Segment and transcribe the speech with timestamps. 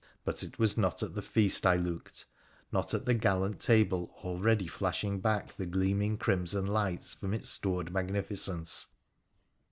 [0.25, 2.25] But it was not at the feast I looked—
[2.71, 7.93] not at the gallant table already flashing back the gleaming crimson lights from its stored
[7.93, 8.87] magnificence.